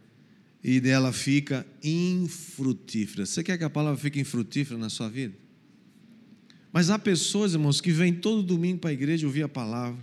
[0.69, 3.25] e dela fica infrutífera.
[3.25, 5.33] Você quer que a palavra fique infrutífera na sua vida?
[6.73, 10.03] Mas há pessoas, irmãos, que vêm todo domingo para a igreja ouvir a palavra.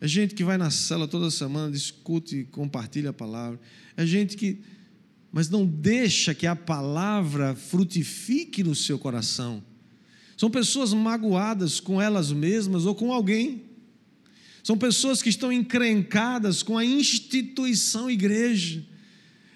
[0.00, 3.60] É gente que vai na cela toda semana, discute e compartilha a palavra.
[3.94, 4.62] É gente que.
[5.30, 9.62] Mas não deixa que a palavra frutifique no seu coração.
[10.38, 13.64] São pessoas magoadas com elas mesmas ou com alguém.
[14.64, 18.90] São pessoas que estão encrencadas com a instituição igreja.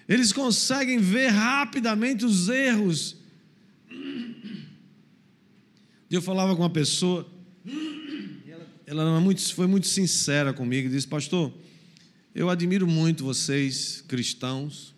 [0.07, 3.17] Eles conseguem ver rapidamente os erros.
[6.09, 7.29] Eu falava com uma pessoa,
[8.85, 11.53] ela, muito, foi muito sincera comigo, disse: Pastor,
[12.33, 14.95] eu admiro muito vocês, cristãos,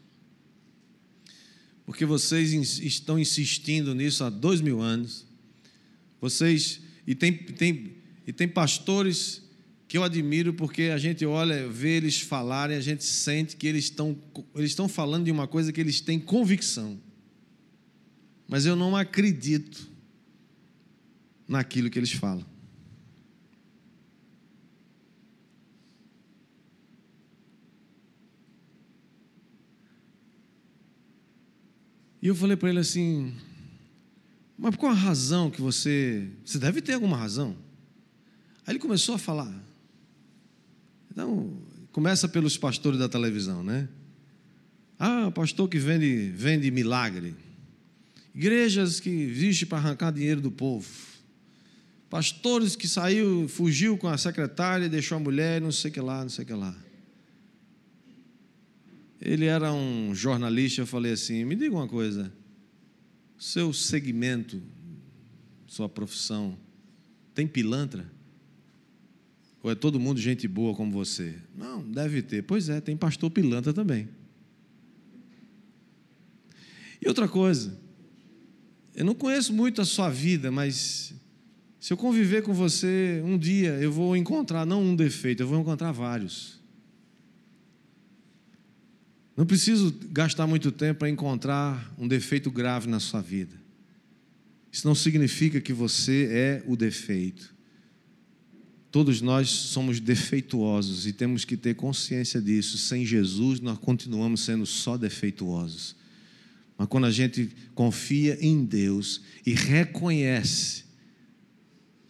[1.88, 5.26] porque vocês estão insistindo nisso há dois mil anos.
[6.22, 7.96] Vocês, e tem, tem,
[8.28, 9.42] e tem pastores
[9.90, 13.86] que eu admiro porque a gente olha, vê eles falarem, a gente sente que eles
[13.86, 14.16] estão,
[14.54, 17.02] eles estão falando de uma coisa que eles têm convicção.
[18.48, 19.90] Mas eu não acredito
[21.48, 22.46] naquilo que eles falam.
[32.22, 33.34] E eu falei para ele assim:
[34.56, 36.30] Mas qual a razão que você.
[36.46, 37.58] Você deve ter alguma razão.
[38.68, 39.69] Aí ele começou a falar.
[41.12, 41.58] Então,
[41.92, 43.88] começa pelos pastores da televisão, né?
[44.98, 47.36] Ah, pastor que vende, vende milagre.
[48.36, 50.88] Igrejas que existem para arrancar dinheiro do povo.
[52.10, 56.02] Pastores que saiu, fugiu com a secretária e deixou a mulher, não sei o que
[56.02, 56.76] lá, não sei o que lá.
[59.22, 62.32] Ele era um jornalista, eu falei assim: me diga uma coisa,
[63.38, 64.62] seu segmento,
[65.68, 66.58] sua profissão,
[67.36, 68.10] tem pilantra?
[69.62, 71.36] Ou é todo mundo gente boa como você?
[71.56, 72.44] Não, deve ter.
[72.44, 74.08] Pois é, tem pastor pilantra também.
[77.02, 77.78] E outra coisa,
[78.96, 81.14] eu não conheço muito a sua vida, mas
[81.80, 85.60] se eu conviver com você um dia, eu vou encontrar não um defeito, eu vou
[85.60, 86.60] encontrar vários.
[89.36, 93.56] Não preciso gastar muito tempo para encontrar um defeito grave na sua vida.
[94.70, 97.56] Isso não significa que você é o defeito.
[98.92, 102.78] Todos nós somos defeituosos e temos que ter consciência disso.
[102.78, 105.96] Sem Jesus, nós continuamos sendo só defeituosos.
[106.78, 110.86] Mas quando a gente confia em Deus e reconhece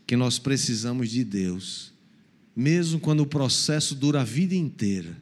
[0.08, 1.92] que nós precisamos de Deus,
[2.56, 5.18] mesmo quando o processo dura a vida inteira,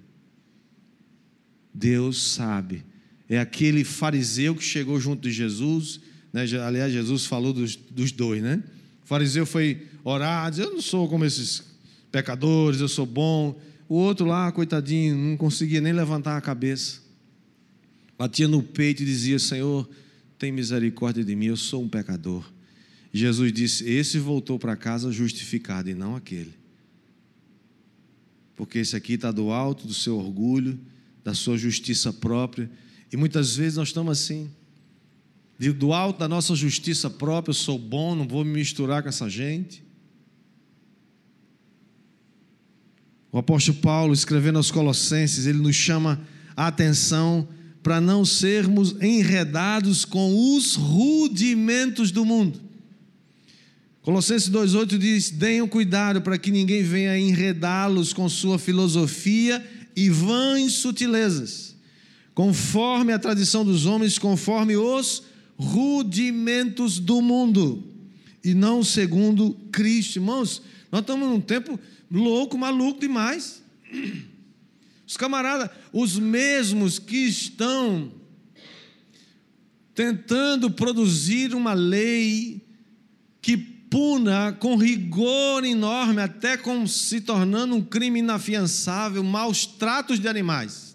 [1.74, 2.84] Deus sabe.
[3.30, 6.02] É aquele fariseu que chegou junto de Jesus,
[6.32, 6.42] né?
[6.66, 8.62] aliás, Jesus falou dos, dos dois, né?
[9.08, 11.64] O fariseu foi orar, dizer: Eu não sou como esses
[12.12, 13.58] pecadores, eu sou bom.
[13.88, 17.00] O outro lá, coitadinho, não conseguia nem levantar a cabeça.
[18.18, 19.90] Batia no peito e dizia: Senhor,
[20.38, 22.44] tem misericórdia de mim, eu sou um pecador.
[23.14, 26.54] Jesus disse: Esse voltou para casa justificado e não aquele.
[28.58, 30.78] Porque esse aqui está do alto do seu orgulho,
[31.24, 32.70] da sua justiça própria.
[33.10, 34.50] E muitas vezes nós estamos assim
[35.60, 39.28] do alto da nossa justiça própria, eu sou bom, não vou me misturar com essa
[39.28, 39.84] gente.
[43.32, 46.22] O apóstolo Paulo, escrevendo aos Colossenses, ele nos chama
[46.56, 47.48] a atenção
[47.84, 52.60] para não sermos enredados com os rudimentos do mundo.
[54.02, 60.74] Colossenses 2,8 diz: Tenham cuidado para que ninguém venha enredá-los com sua filosofia e vãs
[60.74, 61.76] sutilezas,
[62.34, 65.27] conforme a tradição dos homens, conforme os
[65.58, 67.84] rudimentos do mundo,
[68.44, 70.18] e não segundo Cristo.
[70.18, 71.80] Irmãos, nós estamos num tempo
[72.10, 73.62] louco, maluco demais.
[75.06, 78.12] Os camaradas, os mesmos que estão
[79.96, 82.62] tentando produzir uma lei
[83.42, 90.28] que puna com rigor enorme, até como se tornando um crime inafiançável, maus tratos de
[90.28, 90.87] animais.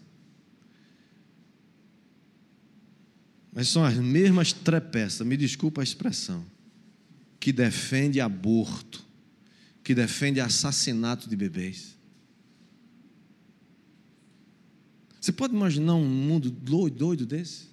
[3.53, 6.45] Mas são as mesmas trepeças, me desculpa a expressão,
[7.39, 9.05] que defende aborto,
[9.85, 11.99] que defende assassinato de bebês.
[15.21, 17.71] Você pode imaginar um mundo doido, desse?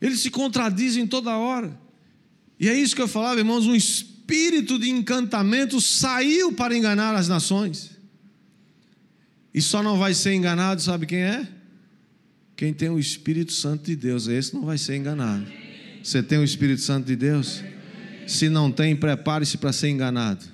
[0.00, 1.78] Eles se contradizem toda hora.
[2.58, 7.28] E é isso que eu falava, irmãos: um espírito de encantamento saiu para enganar as
[7.28, 7.92] nações.
[9.54, 11.55] E só não vai ser enganado, sabe quem é?
[12.56, 15.46] Quem tem o Espírito Santo de Deus, esse não vai ser enganado.
[16.02, 17.62] Você tem o Espírito Santo de Deus?
[18.26, 20.44] Se não tem, prepare-se para ser enganado.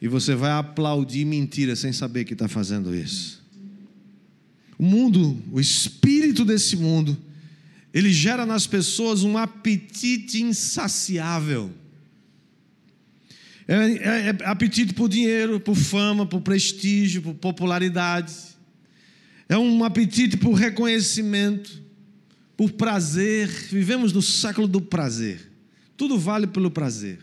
[0.00, 3.42] E você vai aplaudir mentira sem saber que está fazendo isso.
[4.78, 7.16] O mundo, o espírito desse mundo,
[7.92, 11.72] ele gera nas pessoas um apetite insaciável.
[13.66, 18.53] É, é, é apetite por dinheiro, por fama, por prestígio, por popularidade
[19.48, 21.82] é um apetite por reconhecimento,
[22.56, 23.48] por prazer.
[23.48, 25.50] Vivemos no século do prazer.
[25.96, 27.20] Tudo vale pelo prazer.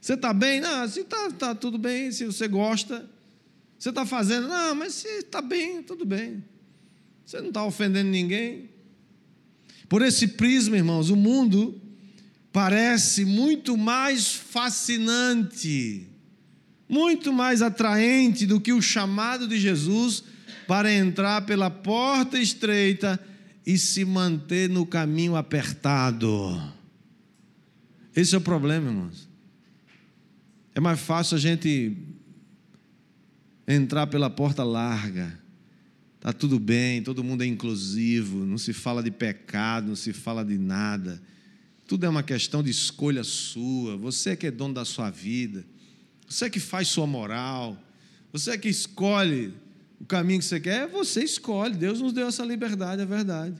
[0.00, 0.60] Você está bem?
[0.60, 3.08] Não, se está tá tudo bem, se você gosta.
[3.78, 4.48] Você está fazendo?
[4.48, 6.44] Não, mas se está bem, tudo bem.
[7.24, 8.70] Você não está ofendendo ninguém.
[9.88, 11.80] Por esse prisma, irmãos, o mundo
[12.52, 16.06] parece muito mais fascinante,
[16.88, 20.24] muito mais atraente do que o chamado de Jesus
[20.66, 23.20] para entrar pela porta estreita
[23.66, 26.60] e se manter no caminho apertado.
[28.14, 29.28] Esse é o problema, irmãos.
[30.74, 31.96] É mais fácil a gente
[33.66, 35.38] entrar pela porta larga.
[36.20, 40.44] Tá tudo bem, todo mundo é inclusivo, não se fala de pecado, não se fala
[40.44, 41.20] de nada.
[41.86, 43.96] Tudo é uma questão de escolha sua.
[43.96, 45.64] Você é que é dono da sua vida.
[46.26, 47.78] Você é que faz sua moral.
[48.32, 49.52] Você é que escolhe
[50.00, 51.74] o caminho que você quer, você escolhe.
[51.74, 53.56] Deus nos deu essa liberdade, é verdade.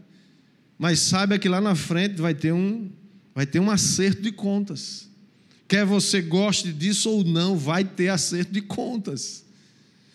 [0.78, 2.90] Mas saiba que lá na frente vai ter um,
[3.34, 5.08] vai ter um acerto de contas.
[5.66, 9.44] Quer você goste disso ou não, vai ter acerto de contas.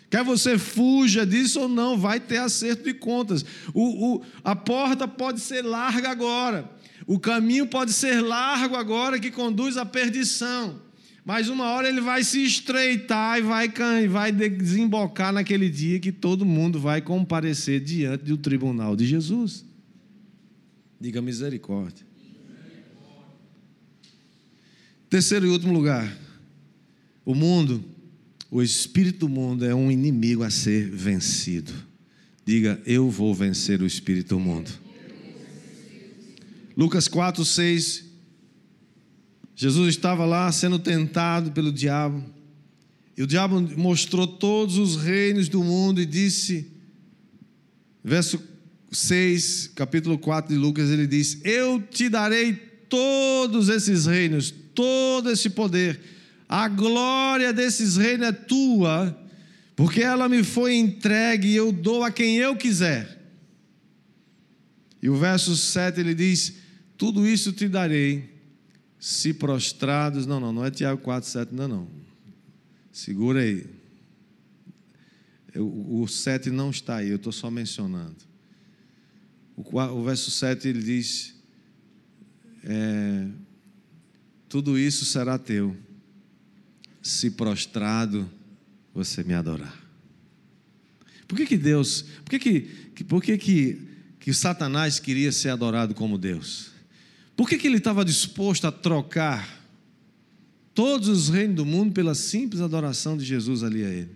[0.09, 3.45] Quer você fuja disso ou não, vai ter acerto de contas.
[3.74, 6.70] O, o, a porta pode ser larga agora,
[7.05, 10.80] o caminho pode ser largo agora que conduz à perdição.
[11.30, 13.69] Mas uma hora ele vai se estreitar e vai,
[14.07, 19.63] vai desembocar naquele dia que todo mundo vai comparecer diante do tribunal de Jesus.
[20.99, 22.03] Diga misericórdia.
[25.07, 26.11] Terceiro e último lugar.
[27.23, 27.86] O mundo,
[28.49, 31.71] o espírito do mundo é um inimigo a ser vencido.
[32.43, 34.71] Diga, eu vou vencer o espírito do mundo.
[36.75, 38.09] Lucas 4, 6
[39.62, 42.24] Jesus estava lá sendo tentado pelo diabo.
[43.18, 46.72] E o diabo mostrou todos os reinos do mundo e disse,
[48.01, 48.41] verso
[48.89, 52.53] 6, capítulo 4 de Lucas, ele diz: Eu te darei
[52.88, 55.99] todos esses reinos, todo esse poder.
[56.47, 59.22] A glória desses reinos é tua,
[59.76, 63.30] porque ela me foi entregue e eu dou a quem eu quiser.
[65.03, 66.53] E o verso 7 ele diz:
[66.97, 68.28] Tudo isso te darei
[68.99, 70.25] se prostrados.
[70.25, 71.87] Não, não, não é Tiago 4, 7, não, não.
[72.91, 73.65] Segura aí.
[75.55, 78.17] o 7 não está aí, eu estou só mencionando.
[79.55, 81.35] O, o, verso 7 ele diz:
[82.63, 83.27] é,
[84.47, 85.75] Tudo isso será teu,
[87.01, 88.29] se prostrado
[88.93, 89.77] você me adorar.
[91.27, 93.87] Por que, que Deus, por que, que, por que, que,
[94.19, 96.78] que Satanás queria ser adorado como Deus?
[97.39, 99.63] Por que, que ele estava disposto a trocar
[100.73, 104.11] todos os reinos do mundo pela simples adoração de Jesus ali a ele?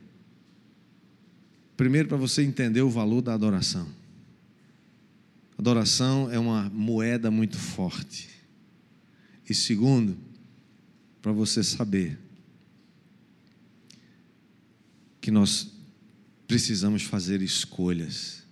[1.78, 3.88] Primeiro, para você entender o valor da adoração.
[5.58, 8.28] Adoração é uma moeda muito forte.
[9.50, 10.18] E segundo,
[11.22, 12.20] para você saber
[15.22, 15.72] que nós
[16.46, 18.44] precisamos fazer escolhas.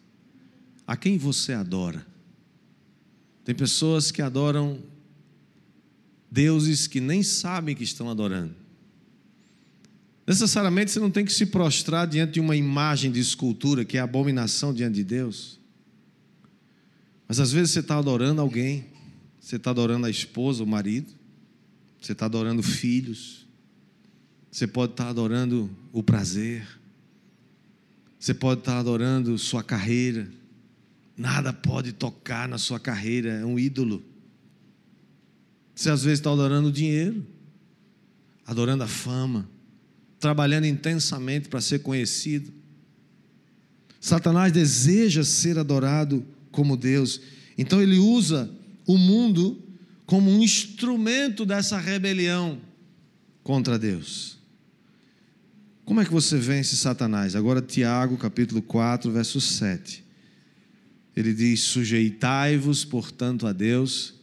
[0.87, 2.09] A quem você adora?
[3.43, 4.79] Tem pessoas que adoram
[6.29, 8.55] deuses que nem sabem que estão adorando.
[10.25, 13.99] Necessariamente você não tem que se prostrar diante de uma imagem de escultura que é
[13.99, 15.59] abominação diante de Deus.
[17.27, 18.85] Mas às vezes você está adorando alguém,
[19.39, 21.11] você está adorando a esposa, o marido,
[21.99, 23.47] você está adorando filhos,
[24.51, 26.67] você pode estar tá adorando o prazer,
[28.19, 30.29] você pode estar tá adorando sua carreira.
[31.21, 34.03] Nada pode tocar na sua carreira, é um ídolo.
[35.75, 37.23] Você às vezes está adorando o dinheiro,
[38.43, 39.47] adorando a fama,
[40.19, 42.51] trabalhando intensamente para ser conhecido.
[43.99, 47.21] Satanás deseja ser adorado como Deus,
[47.55, 48.49] então ele usa
[48.87, 49.61] o mundo
[50.07, 52.59] como um instrumento dessa rebelião
[53.43, 54.39] contra Deus.
[55.85, 57.35] Como é que você vence Satanás?
[57.35, 60.00] Agora, Tiago, capítulo 4, verso 7.
[61.15, 64.13] Ele diz: Sujeitai-vos, portanto, a Deus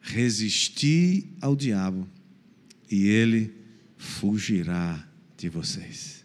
[0.00, 2.08] resisti ao diabo
[2.90, 3.54] e ele
[3.96, 6.24] fugirá de vocês.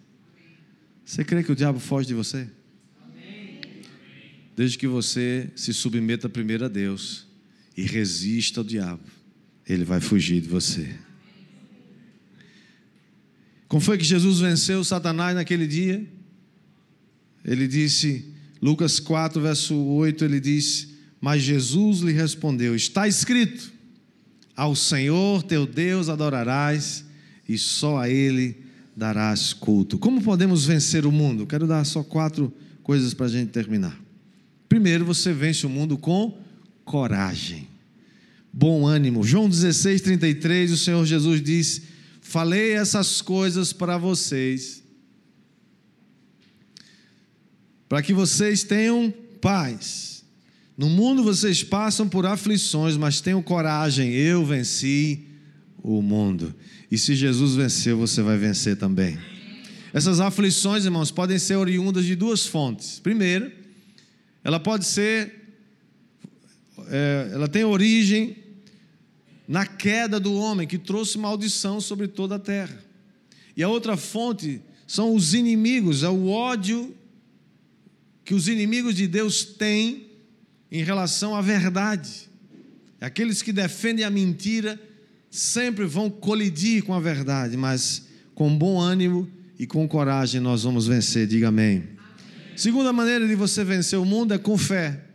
[1.06, 2.50] Você crê que o diabo foge de você?
[4.56, 7.28] Desde que você se submeta primeiro a Deus
[7.78, 9.04] e resista ao diabo,
[9.68, 10.98] ele vai fugir de você.
[13.68, 16.06] Como foi que Jesus venceu Satanás naquele dia?
[17.46, 18.34] Ele disse,
[18.68, 23.72] Lucas 4, verso 8, ele disse: mas Jesus lhe respondeu: Está escrito:
[24.56, 27.04] Ao Senhor teu Deus adorarás
[27.48, 28.58] e só a Ele
[28.96, 29.98] darás culto.
[29.98, 31.46] Como podemos vencer o mundo?
[31.46, 32.54] Quero dar só quatro
[32.84, 34.00] coisas para a gente terminar.
[34.70, 36.38] Primeiro, você vence o mundo com
[36.84, 37.68] coragem,
[38.52, 39.24] bom ânimo.
[39.24, 41.82] João 16, 33, o Senhor Jesus diz:
[42.22, 44.84] Falei essas coisas para vocês,
[47.88, 50.24] para que vocês tenham paz.
[50.78, 55.26] No mundo vocês passam por aflições, mas tenham coragem, eu venci
[55.82, 56.54] o mundo.
[56.92, 59.18] E se Jesus venceu, você vai vencer também.
[59.94, 63.00] Essas aflições, irmãos, podem ser oriundas de duas fontes.
[63.00, 63.52] Primeiro,
[64.44, 65.34] ela pode ser,
[66.90, 68.38] é, ela tem origem
[69.48, 72.78] na queda do homem que trouxe maldição sobre toda a terra.
[73.56, 76.96] E a outra fonte são os inimigos, é o ódio
[78.28, 80.08] que os inimigos de Deus têm
[80.70, 82.28] em relação à verdade.
[83.00, 84.78] Aqueles que defendem a mentira
[85.32, 88.06] sempre vão colidir com a verdade, mas
[88.36, 91.26] com bom ânimo e com coragem nós vamos vencer.
[91.26, 91.78] Diga amém.
[91.78, 91.88] amém.
[92.58, 95.06] Segunda maneira de você vencer o mundo é com fé.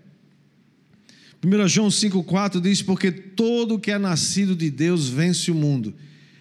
[1.45, 5.93] 1 João 5,4 diz: Porque todo que é nascido de Deus vence o mundo,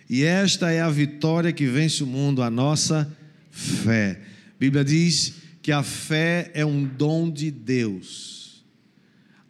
[0.09, 3.13] e esta é a vitória que vence o mundo, a nossa
[3.51, 4.21] fé.
[4.55, 8.63] A Bíblia diz que a fé é um dom de Deus.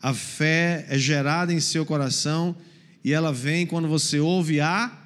[0.01, 2.55] A fé é gerada em seu coração
[3.03, 4.99] e ela vem quando você ouve a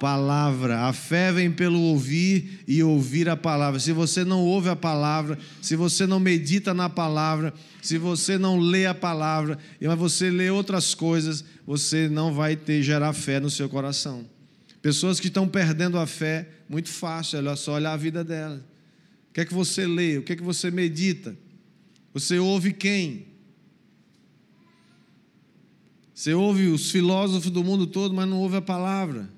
[0.00, 0.86] palavra.
[0.86, 3.78] A fé vem pelo ouvir e ouvir a palavra.
[3.78, 7.52] Se você não ouve a palavra, se você não medita na palavra,
[7.82, 12.82] se você não lê a palavra, mas você lê outras coisas, você não vai ter
[12.82, 14.24] gerar fé no seu coração.
[14.80, 18.60] Pessoas que estão perdendo a fé, muito fácil, é só olhar a vida delas.
[19.30, 20.18] O que é que você lê?
[20.18, 21.36] O que é que você medita?
[22.12, 23.26] Você ouve quem?
[26.14, 29.30] Você ouve os filósofos do mundo todo, mas não ouve a palavra.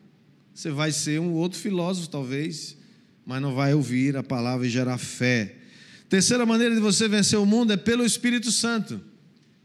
[0.55, 2.77] Você vai ser um outro filósofo, talvez,
[3.27, 5.57] mas não vai ouvir a palavra e gerar fé.
[6.09, 9.01] Terceira maneira de você vencer o mundo é pelo Espírito Santo.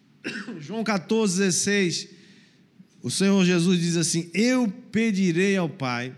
[0.60, 2.10] João 14, 16.
[3.02, 6.14] O Senhor Jesus diz assim: Eu pedirei ao Pai,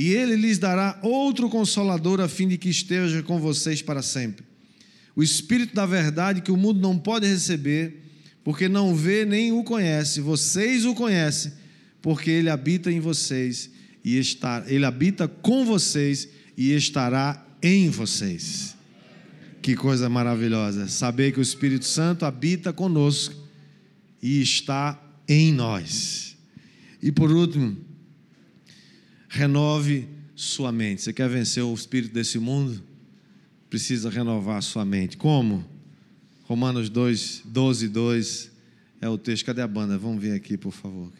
[0.00, 4.46] e Ele lhes dará outro consolador, a fim de que esteja com vocês para sempre.
[5.16, 8.00] O Espírito da verdade que o mundo não pode receber
[8.44, 10.20] porque não vê nem o conhece.
[10.20, 11.52] Vocês o conhecem,
[12.00, 13.70] porque ele habita em vocês
[14.04, 18.76] e está, ele habita com vocês e estará em vocês.
[19.60, 23.34] Que coisa maravilhosa saber que o Espírito Santo habita conosco
[24.22, 24.96] e está
[25.26, 26.36] em nós.
[27.02, 27.87] E por último,
[29.28, 31.02] renove sua mente.
[31.02, 32.82] Você quer vencer o espírito desse mundo?
[33.68, 35.16] Precisa renovar sua mente.
[35.16, 35.64] Como?
[36.44, 38.50] Romanos 2, 12, 2
[39.00, 39.44] é o texto.
[39.44, 39.98] Cadê a banda?
[39.98, 41.12] Vamos ver aqui, por favor.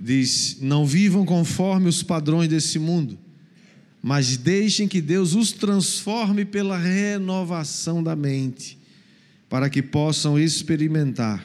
[0.00, 3.18] Diz: Não vivam conforme os padrões desse mundo,
[4.00, 8.78] mas deixem que Deus os transforme pela renovação da mente,
[9.48, 11.44] para que possam experimentar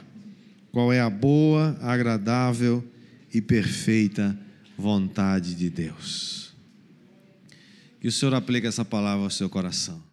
[0.71, 2.83] qual é a boa, agradável
[3.33, 4.37] e perfeita
[4.81, 6.53] vontade de Deus.
[8.01, 10.10] Que o Senhor aplique essa palavra ao seu coração.